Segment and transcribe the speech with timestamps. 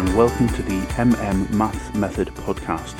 [0.00, 2.96] And welcome to the MM Math Method podcast.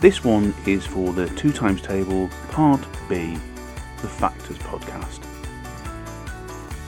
[0.00, 3.38] This one is for the two times table, part B,
[4.02, 5.20] the Factors podcast.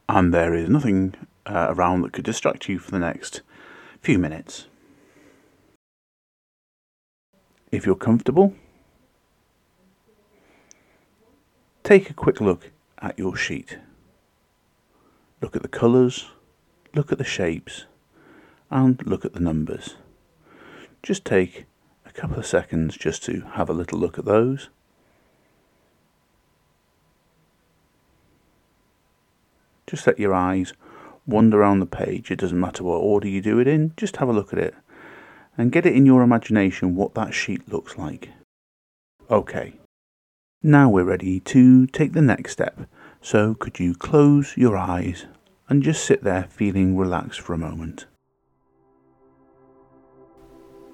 [0.09, 1.15] And there is nothing
[1.47, 3.41] uh, around that could distract you for the next
[4.01, 4.67] few minutes.
[7.71, 8.55] If you're comfortable,
[11.85, 13.79] take a quick look at your sheet.
[15.43, 16.27] Look at the colours,
[16.95, 17.85] look at the shapes,
[18.71, 19.97] and look at the numbers.
[21.03, 21.67] Just take
[22.07, 24.71] a couple of seconds just to have a little look at those.
[29.87, 30.73] Just let your eyes
[31.27, 32.31] wander around the page.
[32.31, 34.75] It doesn't matter what order you do it in, just have a look at it
[35.59, 38.31] and get it in your imagination what that sheet looks like.
[39.31, 39.75] Okay,
[40.65, 42.89] now we're ready to take the next step.
[43.21, 45.27] So could you close your eyes
[45.69, 48.07] and just sit there feeling relaxed for a moment?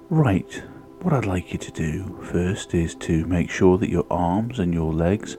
[0.09, 0.61] Right,
[0.99, 4.73] what I'd like you to do first is to make sure that your arms and
[4.73, 5.37] your legs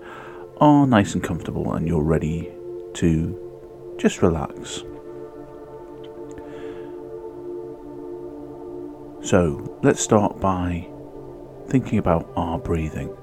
[0.63, 2.51] are nice and comfortable and you're ready
[2.95, 4.83] to just relax.
[9.23, 10.89] So let's start by
[11.69, 13.15] thinking about our breathing.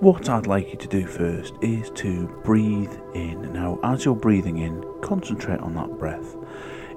[0.00, 3.52] What I'd like you to do first is to breathe in.
[3.52, 6.36] Now, as you're breathing in, concentrate on that breath.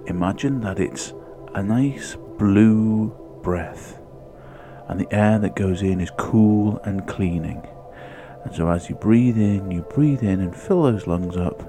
[0.06, 1.12] Imagine that it's
[1.54, 3.14] a nice blue
[3.44, 4.00] breath,
[4.88, 7.68] and the air that goes in is cool and cleaning.
[8.46, 11.62] And so, as you breathe in, you breathe in and fill those lungs up.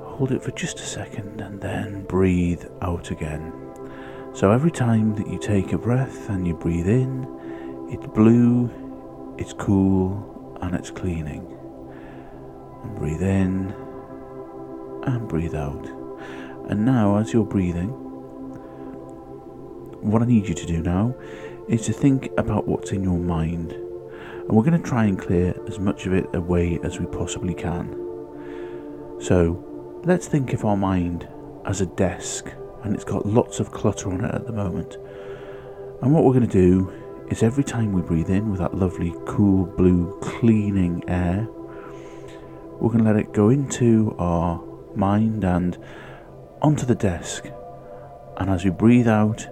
[0.00, 3.52] Hold it for just a second and then breathe out again.
[4.34, 7.24] So every time that you take a breath and you breathe in,
[7.88, 8.68] it's blue,
[9.38, 11.46] it's cool, and it's cleaning.
[12.82, 13.74] And breathe in
[15.04, 15.86] and breathe out.
[16.68, 17.88] And now, as you're breathing,
[20.00, 21.14] what I need you to do now
[21.68, 23.72] is to think about what's in your mind.
[23.72, 27.54] And we're going to try and clear as much of it away as we possibly
[27.54, 27.98] can.
[29.20, 29.64] So,
[30.04, 31.28] let's think of our mind
[31.64, 34.96] as a desk and it's got lots of clutter on it at the moment.
[36.00, 36.92] And what we're going to do
[37.28, 41.48] is every time we breathe in with that lovely, cool, blue, cleaning air,
[42.78, 44.62] we're going to let it go into our
[44.94, 45.78] mind and
[46.60, 47.46] onto the desk.
[48.36, 49.46] And as we breathe out,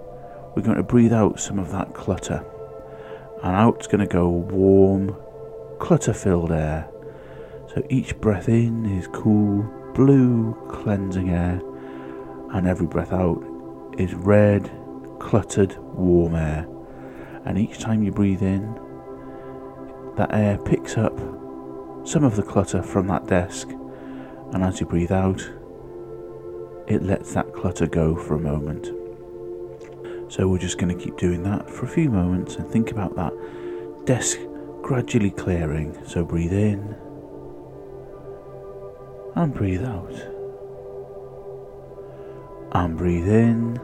[0.54, 2.44] we're going to breathe out some of that clutter.
[3.42, 5.16] And out's going to go warm,
[5.78, 6.88] clutter filled air.
[7.74, 9.62] So each breath in is cool,
[9.94, 11.62] blue, cleansing air
[12.52, 13.42] and every breath out
[13.96, 14.70] is red,
[15.20, 16.66] cluttered, warm air.
[17.44, 18.78] And each time you breathe in,
[20.16, 21.18] that air picks up
[22.04, 23.68] some of the clutter from that desk,
[24.52, 25.50] and as you breathe out,
[26.86, 28.86] it lets that clutter go for a moment.
[30.30, 33.16] So we're just going to keep doing that for a few moments and think about
[33.16, 33.32] that
[34.04, 34.38] desk
[34.82, 35.96] gradually clearing.
[36.06, 36.96] So breathe in
[39.34, 40.14] and breathe out
[42.72, 43.80] and breathe in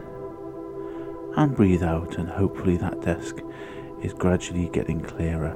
[1.37, 3.37] and breathe out, and hopefully that desk
[4.01, 5.55] is gradually getting clearer.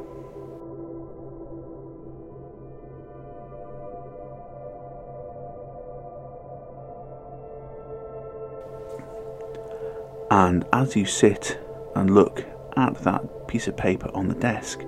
[10.30, 11.60] And as you sit
[11.95, 12.45] and look
[12.78, 14.80] at that piece of paper on the desk,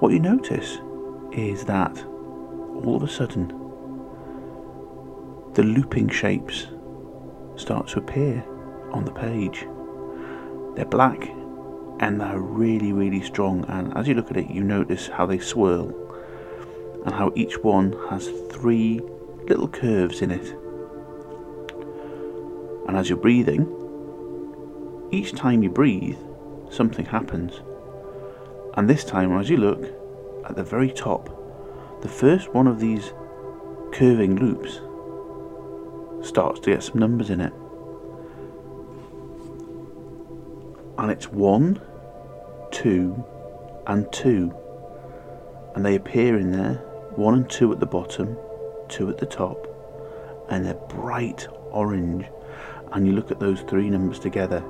[0.00, 0.78] what you notice
[1.32, 2.04] is that
[2.84, 3.48] all of a sudden
[5.54, 6.66] the looping shapes
[7.56, 8.44] start to appear
[8.92, 9.66] on the page.
[10.76, 11.28] They're black
[12.00, 13.64] and they're really, really strong.
[13.68, 15.94] And as you look at it, you notice how they swirl
[17.04, 19.00] and how each one has three
[19.48, 20.54] little curves in it.
[22.88, 23.68] And as you're breathing,
[25.12, 26.18] each time you breathe,
[26.70, 27.60] something happens.
[28.74, 29.84] And this time, as you look
[30.48, 31.28] at the very top,
[32.02, 33.12] the first one of these
[33.92, 34.80] curving loops
[36.26, 37.52] starts to get some numbers in it.
[41.00, 41.80] And it's one,
[42.70, 43.24] two,
[43.88, 44.54] and two.
[45.74, 46.74] And they appear in there
[47.16, 48.38] one and two at the bottom,
[48.88, 49.66] two at the top,
[50.48, 52.26] and they're bright orange.
[52.92, 54.62] And you look at those three numbers together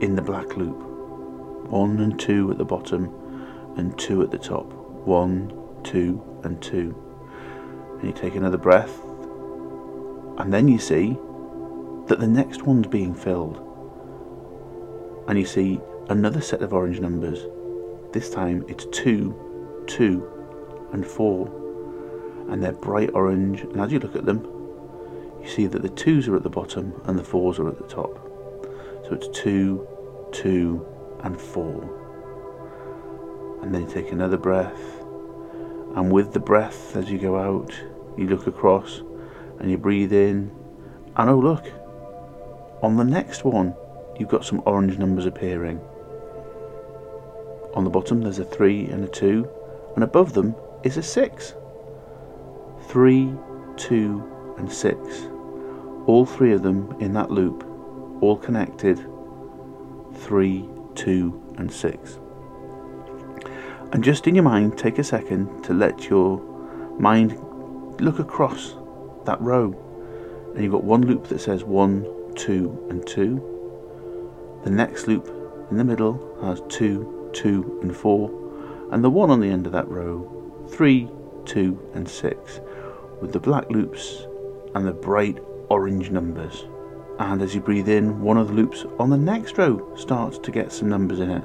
[0.00, 0.92] in the black loop
[1.72, 4.70] one and two at the bottom, and two at the top.
[5.06, 5.50] One,
[5.82, 6.94] two, and two.
[7.94, 9.00] And you take another breath,
[10.38, 11.16] and then you see
[12.08, 13.71] that the next one's being filled.
[15.28, 17.46] And you see another set of orange numbers.
[18.12, 19.34] This time it's two,
[19.86, 20.28] two,
[20.92, 21.46] and four.
[22.50, 24.44] And they're bright orange, and as you look at them,
[25.40, 27.86] you see that the twos are at the bottom and the fours are at the
[27.86, 28.18] top.
[29.04, 29.86] So it's two,
[30.32, 30.86] two,
[31.22, 31.98] and four.
[33.62, 34.80] And then you take another breath,
[35.94, 37.72] and with the breath as you go out,
[38.16, 39.02] you look across
[39.60, 40.50] and you breathe in,
[41.16, 41.64] and oh, look,
[42.82, 43.74] on the next one,
[44.18, 45.80] you've got some orange numbers appearing.
[47.74, 49.48] On the bottom, there's a 3 and a 2,
[49.94, 51.54] and above them is a 6.
[52.88, 53.34] 3,
[53.76, 54.98] 2, and 6.
[56.06, 57.64] All three of them in that loop,
[58.20, 58.98] all connected.
[60.14, 62.18] 3, 2, and 6.
[63.92, 66.40] And just in your mind, take a second to let your
[66.98, 67.38] mind
[68.00, 68.74] look across
[69.24, 69.74] that row.
[70.54, 73.52] And you've got one loop that says 1, 2, and 2.
[74.64, 75.26] The next loop
[75.70, 78.88] in the middle has 2, 2, and 4.
[78.92, 81.10] And the one on the end of that row, 3,
[81.44, 82.60] 2, and 6,
[83.20, 84.26] with the black loops
[84.74, 85.38] and the bright
[85.68, 86.66] orange numbers.
[87.18, 90.50] And as you breathe in, one of the loops on the next row starts to
[90.50, 91.44] get some numbers in it.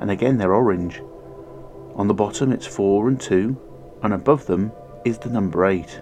[0.00, 1.00] And again, they're orange.
[1.94, 4.72] On the bottom, it's 4 and 2, and above them
[5.04, 6.00] is the number 8.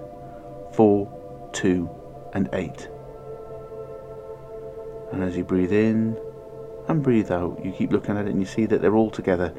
[0.72, 1.90] 4, 2,
[2.34, 2.88] and 8.
[5.12, 6.16] And as you breathe in
[6.88, 9.54] and breathe out, you keep looking at it and you see that they're all together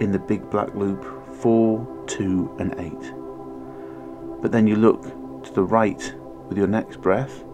[0.00, 1.04] in the big black loop
[1.36, 4.42] 4, 2, and 8.
[4.42, 5.02] But then you look
[5.44, 6.14] to the right
[6.48, 7.44] with your next breath,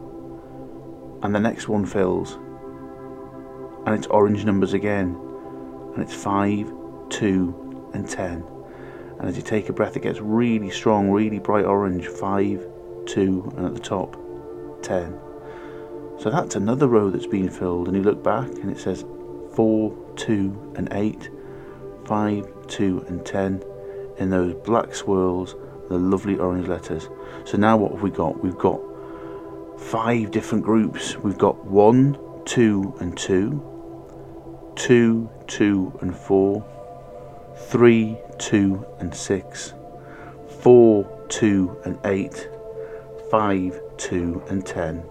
[1.22, 2.34] and the next one fills,
[3.86, 5.16] and it's orange numbers again,
[5.94, 6.72] and it's 5,
[7.08, 8.44] 2, and 10.
[9.18, 12.66] And as you take a breath, it gets really strong, really bright orange 5,
[13.06, 14.16] 2, and at the top
[14.82, 15.18] 10.
[16.18, 19.04] So that's another row that's been filled, and you look back and it says
[19.56, 21.30] 4, 2, and 8.
[22.06, 23.64] 5, 2, and 10
[24.18, 25.56] in those black swirls,
[25.88, 27.08] the lovely orange letters.
[27.44, 28.42] So now what have we got?
[28.42, 28.80] We've got
[29.78, 31.16] five different groups.
[31.16, 36.64] We've got 1, 2, and 2, 2, 2, and 4,
[37.56, 39.74] 3, 2, and 6,
[40.60, 42.48] 4, 2, and 8,
[43.30, 45.04] 5, 2, and 10.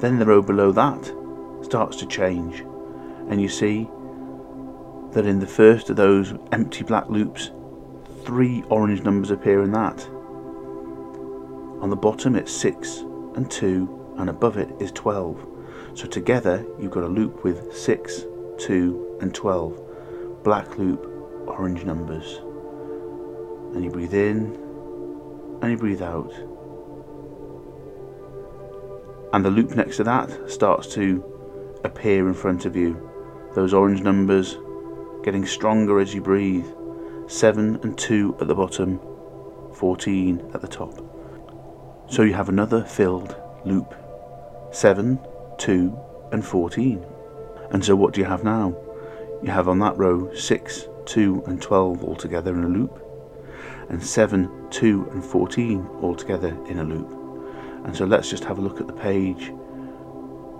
[0.00, 1.12] Then the row below that
[1.62, 2.64] starts to change
[3.28, 3.88] and you see
[5.12, 7.50] that in the first of those empty black loops,
[8.24, 10.06] three orange numbers appear in that.
[11.82, 12.98] On the bottom, it's 6
[13.36, 15.46] and 2, and above it is 12.
[15.94, 18.24] So together, you've got a loop with 6,
[18.58, 20.42] 2, and 12.
[20.42, 21.04] Black loop,
[21.46, 22.40] orange numbers.
[23.74, 24.54] And you breathe in,
[25.62, 26.32] and you breathe out.
[29.32, 31.24] And the loop next to that starts to
[31.84, 33.10] appear in front of you
[33.54, 34.56] those orange numbers
[35.22, 36.66] getting stronger as you breathe.
[37.26, 38.98] 7 and 2 at the bottom,
[39.74, 41.04] 14 at the top.
[42.08, 43.94] So you have another filled loop
[44.70, 45.18] 7,
[45.58, 45.98] 2,
[46.32, 47.04] and 14.
[47.70, 48.76] And so what do you have now?
[49.42, 53.02] You have on that row 6, 2, and 12 all together in a loop,
[53.88, 57.17] and 7, 2, and 14 all together in a loop.
[57.84, 59.52] And so let's just have a look at the page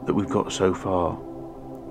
[0.07, 1.17] that we've got so far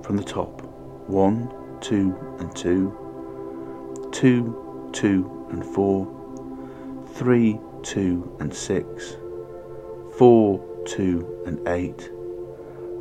[0.02, 0.62] from the top.
[1.08, 9.16] 1, 2 and 2, 2, 2 and 4, 3, 2 and 6,
[10.16, 12.10] 4, 2, and 8,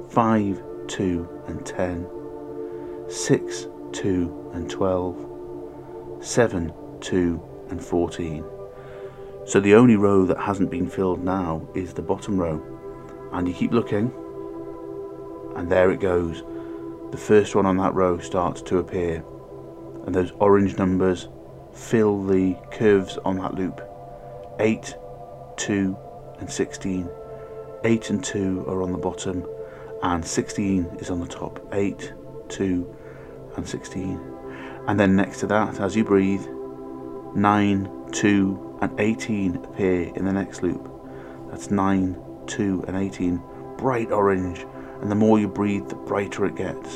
[0.10, 2.07] 5, 2, and 10,
[3.10, 8.56] 6, 2, and 12, 7, 2, and 14.
[9.47, 12.61] So the only row that hasn't been filled now is the bottom row.
[13.31, 14.11] And you keep looking,
[15.55, 16.43] and there it goes.
[17.11, 19.23] The first one on that row starts to appear,
[20.05, 21.29] and those orange numbers
[21.71, 23.81] fill the curves on that loop
[24.59, 24.95] 8,
[25.55, 25.97] 2,
[26.39, 27.09] and 16.
[27.85, 29.45] 8 and 2 are on the bottom,
[30.03, 31.65] and 16 is on the top.
[31.71, 32.13] 8,
[32.49, 32.95] 2,
[33.55, 34.19] and 16.
[34.87, 36.45] And then next to that, as you breathe,
[37.33, 40.89] 9, 2, and 18 appear in the next loop.
[41.50, 42.17] That's 9,
[42.48, 43.41] 2, and 18.
[43.77, 44.65] Bright orange,
[45.01, 46.96] and the more you breathe, the brighter it gets.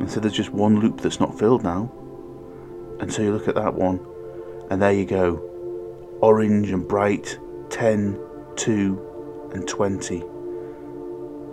[0.00, 1.92] And so there's just one loop that's not filled now.
[3.00, 4.00] And so you look at that one,
[4.70, 5.36] and there you go.
[6.22, 7.38] Orange and bright,
[7.70, 8.18] 10,
[8.56, 10.22] 2, and 20.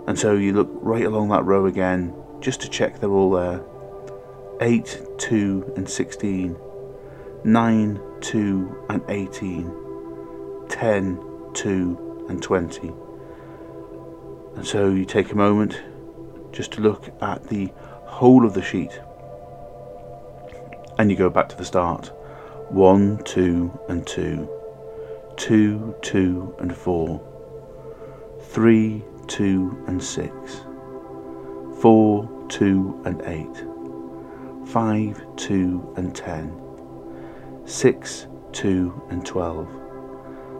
[0.06, 3.62] And so you look right along that row again, just to check they're all there.
[4.60, 6.56] 8, 2, and 16.
[7.44, 9.72] 9, 2, and 18.
[10.68, 12.92] 10, 2, and 20.
[14.56, 15.80] And so you take a moment
[16.52, 17.72] just to look at the
[18.06, 19.00] whole of the sheet.
[20.98, 22.10] And you go back to the start.
[22.70, 24.48] 1, 2, and 2.
[25.36, 28.38] 2, 2, and 4.
[28.42, 30.32] 3, 2, and 6.
[31.80, 34.68] 4, 2, and 8.
[34.68, 36.67] 5, 2, and 10.
[37.68, 39.68] 6, 2, and 12.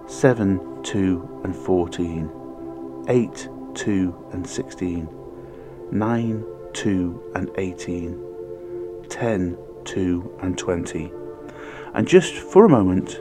[0.06, 3.04] 7, 2, and 14.
[3.08, 5.08] 8, 2, and 16.
[5.90, 9.06] 9, 2, and 18.
[9.08, 11.12] 10, 2, and 20.
[11.94, 13.18] And just for a moment,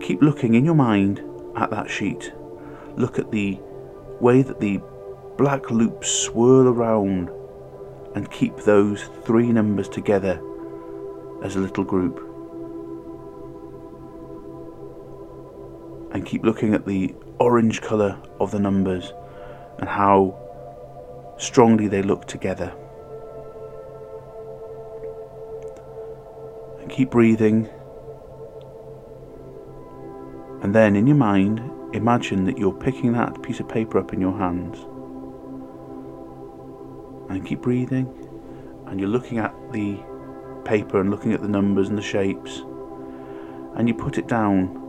[0.00, 1.24] keep looking in your mind
[1.56, 2.32] at that sheet.
[2.94, 3.58] Look at the
[4.20, 4.80] way that the
[5.36, 7.30] black loops swirl around
[8.14, 10.40] and keep those three numbers together
[11.42, 12.31] as a little group.
[16.12, 19.12] And keep looking at the orange colour of the numbers
[19.78, 20.38] and how
[21.38, 22.72] strongly they look together.
[26.80, 27.68] And keep breathing
[30.62, 31.60] and then in your mind,
[31.92, 34.78] imagine that you're picking that piece of paper up in your hands.
[37.28, 38.06] And keep breathing.
[38.86, 39.98] And you're looking at the
[40.64, 42.62] paper and looking at the numbers and the shapes.
[43.74, 44.81] And you put it down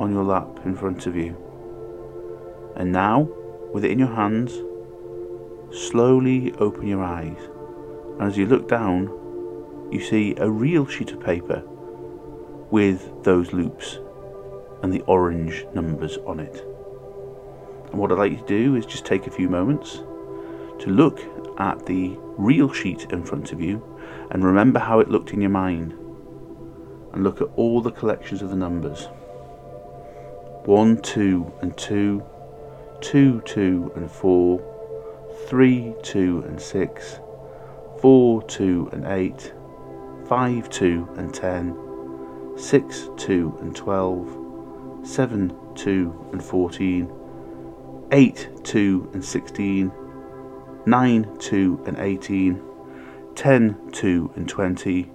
[0.00, 1.36] on your lap in front of you.
[2.74, 3.28] And now,
[3.72, 4.52] with it in your hands,
[5.72, 7.38] slowly open your eyes.
[8.18, 9.08] And as you look down,
[9.92, 11.62] you see a real sheet of paper
[12.70, 13.98] with those loops
[14.82, 16.64] and the orange numbers on it.
[17.90, 19.96] And what I'd like you to do is just take a few moments
[20.80, 21.20] to look
[21.58, 23.84] at the real sheet in front of you
[24.30, 25.92] and remember how it looked in your mind.
[27.12, 29.08] And look at all the collections of the numbers
[30.64, 32.22] 1, 2, and 2,
[33.00, 37.18] 2, 2, and 4, 3, 2, and 6,
[38.00, 39.54] 4, 2, and 8,
[40.28, 47.12] 5, 2, and 10, 6, 2, and 12, 7, 2, and 14,
[48.12, 49.92] 8, 2, and 16,
[50.84, 52.62] 9, 2, and 18,
[53.34, 55.10] 10, 2, and 20,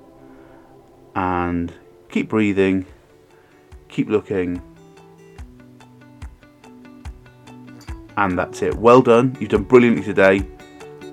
[1.13, 1.73] and
[2.09, 2.85] keep breathing,
[3.89, 4.59] keep looking,
[8.17, 8.75] and that's it.
[8.75, 10.45] Well done, you've done brilliantly today.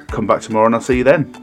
[0.09, 1.42] Come back tomorrow and I'll see you then.